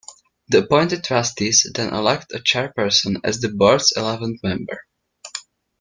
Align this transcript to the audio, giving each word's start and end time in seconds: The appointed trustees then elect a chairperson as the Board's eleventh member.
The 0.47 0.63
appointed 0.63 1.03
trustees 1.03 1.69
then 1.75 1.93
elect 1.93 2.33
a 2.33 2.39
chairperson 2.39 3.17
as 3.23 3.39
the 3.39 3.49
Board's 3.49 3.93
eleventh 3.95 4.41
member. 4.41 4.87